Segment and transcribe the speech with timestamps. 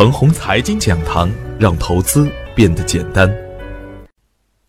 [0.00, 1.30] 程红财经讲堂，
[1.60, 3.28] 让投资变得简单。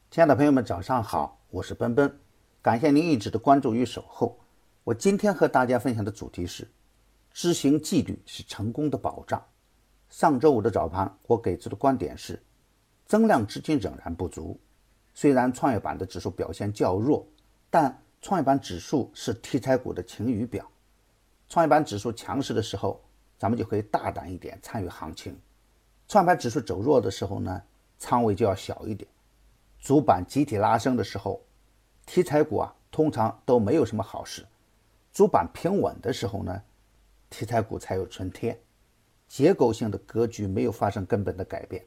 [0.10, 2.14] 亲爱的朋友们，早上好，我是奔奔，
[2.62, 4.38] 感谢您一直的关注与守候。
[4.84, 6.68] 我今天和大家分享的主题是：
[7.32, 9.42] 执行纪律是成功的保障。
[10.10, 12.44] 上周五的早盘，我给出的观点是，
[13.06, 14.60] 增量资金仍然不足。
[15.14, 17.26] 虽然创业板的指数表现较弱，
[17.70, 20.70] 但创业板指数是题材股的晴雨表。
[21.48, 23.02] 创业板指数强势的时候，
[23.42, 25.34] 咱们就可以大胆一点参与行情；
[26.08, 27.60] 创业板指数走弱的时候呢，
[27.98, 29.10] 仓位就要小一点。
[29.80, 31.42] 主板集体拉升的时候，
[32.06, 34.44] 题材股啊通常都没有什么好事；
[35.12, 36.62] 主板平稳的时候呢，
[37.32, 38.56] 题材股才有春天。
[39.28, 41.84] 结构性的格局没有发生根本的改变，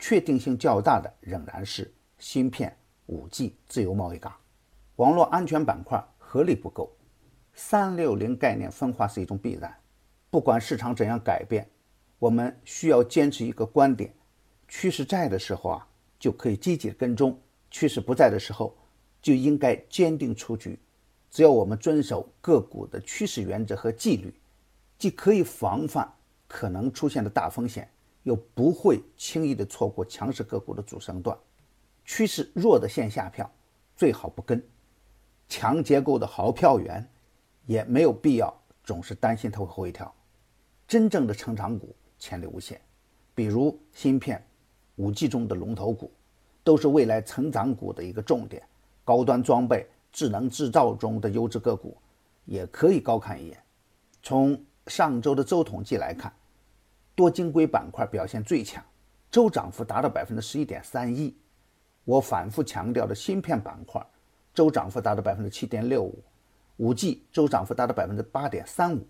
[0.00, 4.34] 确定性较大的仍然是芯片、五 G、自由贸易港、
[4.96, 6.90] 网络安全板块合力不够。
[7.54, 9.72] 三六零概念分化是一种必然。
[10.32, 11.68] 不管市场怎样改变，
[12.18, 14.10] 我们需要坚持一个观点：
[14.66, 15.86] 趋势在的时候啊，
[16.18, 17.32] 就可以积极跟踪；
[17.70, 18.74] 趋势不在的时候，
[19.20, 20.78] 就应该坚定出局。
[21.30, 24.34] 只要我们遵守个股的趋势原则和纪律，
[24.98, 26.10] 既可以防范
[26.48, 27.86] 可能出现的大风险，
[28.22, 31.36] 又不会轻易的错过强势个股的主升段。
[32.06, 33.52] 趋势弱的线下票
[33.94, 34.66] 最好不跟，
[35.46, 37.06] 强结构的好票源
[37.66, 40.10] 也没有必要总是担心它会回调。
[40.92, 42.78] 真正的成长股潜力无限，
[43.34, 44.44] 比如芯片、
[44.96, 46.12] 五 G 中的龙头股，
[46.62, 48.62] 都是未来成长股的一个重点。
[49.02, 51.96] 高端装备、智能制造中的优质个股，
[52.44, 53.58] 也可以高看一眼。
[54.22, 56.30] 从上周的周统计来看，
[57.14, 58.84] 多晶硅板块表现最强，
[59.30, 61.34] 周涨幅达到百分之十一点三一。
[62.04, 64.06] 我反复强调的芯片板块，
[64.52, 66.22] 周涨幅达到百分之七点六五，
[66.76, 69.06] 五 G 周涨幅达到百分之八点三五。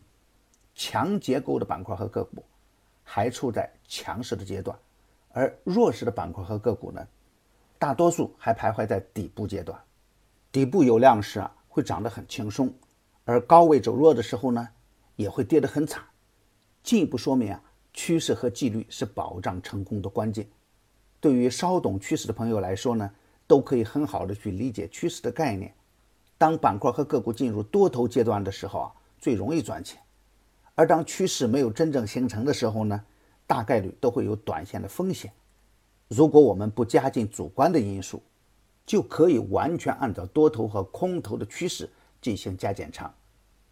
[0.74, 2.44] 强结构的板块和个股
[3.02, 4.78] 还处在强势的阶段，
[5.30, 7.06] 而弱势的板块和个股呢，
[7.78, 9.78] 大多数还徘徊在底部阶段。
[10.50, 12.68] 底部有量时啊，会涨得很轻松；
[13.24, 14.68] 而高位走弱的时候呢，
[15.16, 16.02] 也会跌得很惨。
[16.82, 20.48] 进一步说明啊，趋势和纪律是保障成功的关键。
[21.20, 23.10] 对于稍懂趋势的朋友来说呢，
[23.46, 25.74] 都可以很好的去理解趋势的概念。
[26.36, 30.00] 当板块和个股进入多头阶段的时候啊，最容易赚钱。
[30.74, 33.04] 而当趋势没有真正形成的时候呢，
[33.46, 35.32] 大概率都会有短线的风险。
[36.08, 38.22] 如果我们不加进主观的因素，
[38.84, 41.88] 就可以完全按照多头和空头的趋势
[42.20, 43.12] 进行加减仓。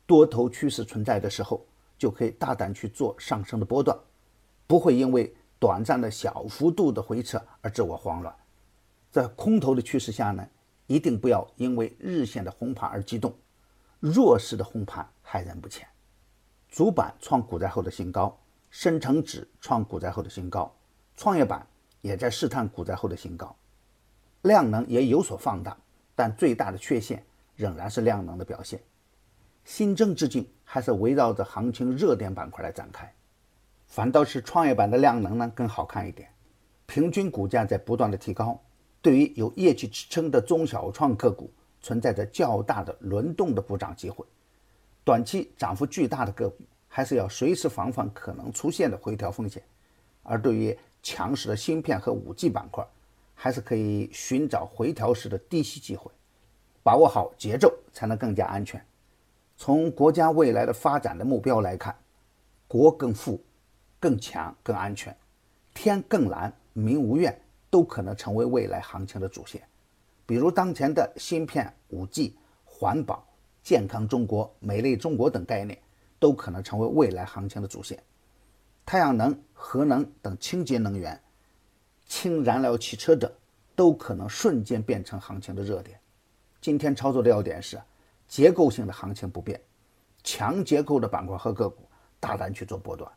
[0.07, 1.67] 多头趋势存在的时候，
[1.99, 3.99] 就可以大胆去做上升的波段，
[4.67, 8.35] 不会因为短暂的小幅度的回撤而自我慌乱。
[9.11, 10.47] 在空头的趋势下呢，
[10.87, 13.35] 一定不要因为日线的红盘而激动，
[13.99, 15.87] 弱势的红盘害人不浅。
[16.71, 18.39] 主板创股灾后的新高，
[18.71, 20.73] 深成指创股灾后的新高，
[21.17, 21.67] 创业板
[22.01, 23.57] 也在试探股灾后的新高，
[24.43, 25.77] 量能也有所放大，
[26.15, 27.25] 但最大的缺陷
[27.57, 28.81] 仍然是量能的表现。
[29.65, 33.13] 新增资金还是围绕着行情热点板块来展开，
[33.89, 36.31] 反倒是创业板的量能呢更好看一点，
[36.87, 38.63] 平均股价在不断的提高，
[39.03, 41.53] 对于有业绩支撑的中小创个股
[41.83, 44.25] 存在着较大的轮动的补涨机会。
[45.11, 49.61] 短期涨幅巨大的个股，还是要随时防范可能出现的回调风险；
[50.23, 52.87] 而对于强势的芯片和五 G 板块，
[53.35, 56.13] 还是可以寻找回调时的低吸机会，
[56.85, 58.81] 把握好节奏才能更加安全。
[59.57, 61.93] 从国家未来的发展的目标来看，
[62.69, 63.43] 国更富、
[63.99, 65.13] 更强、更安全，
[65.75, 67.37] 天更蓝、民无怨，
[67.69, 69.61] 都可能成为未来行情的主线。
[70.25, 73.27] 比如当前的芯片、五 G、环保。
[73.63, 75.79] 健康中国、美丽中国等概念
[76.19, 78.03] 都可能成为未来行情的主线。
[78.87, 81.21] 太阳能、核能等清洁能源、
[82.07, 83.31] 氢燃料汽车等
[83.77, 86.01] 都可能瞬间变成行情的热点。
[86.61, 87.81] 今天操作的要点是：
[88.27, 89.61] 结构性的行情不变，
[90.25, 91.85] 强结构的板块和个股
[92.19, 93.11] 大胆去做波段。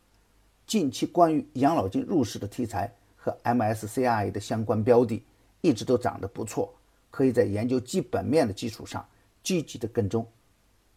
[0.68, 5.24] 近期关于养老金入市的题材和 MSCI 的相关标的
[5.62, 6.74] 一直都涨得不错，
[7.10, 9.04] 可以在研究基本面的基础上。
[9.42, 10.26] 积极的跟踪，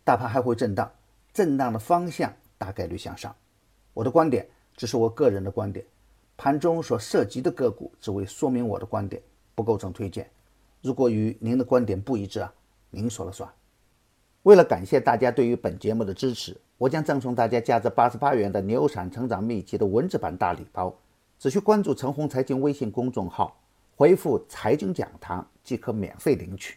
[0.07, 0.89] 大盘还会震荡，
[1.33, 3.35] 震荡的方向大概率向上。
[3.93, 5.85] 我的观点只是我个人的观点，
[6.37, 9.21] 盘中所涉及的个股只为说明我的观点，
[9.57, 10.31] 不构成推荐。
[10.81, 12.55] 如果与您的观点不一致啊，
[12.89, 13.51] 您说了算。
[14.45, 20.95] 为了感谢大家对于本节目的支持，我将赠送大家价值八十八元的牛散成长秘籍的文字版大礼包，
[21.37, 23.61] 只需关注陈红财经微信公众号，
[23.97, 26.77] 回复“财经讲堂”即可免费领取。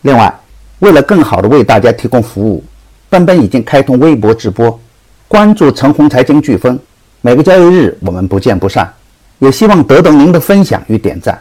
[0.00, 0.34] 另外。
[0.80, 2.62] 为了更好的为大家提供服务，
[3.08, 4.78] 奔奔已经开通微博直播，
[5.28, 6.78] 关注“陈红财经飓风”，
[7.22, 8.92] 每个交易日我们不见不散，
[9.38, 11.40] 也希望得到您的分享与点赞。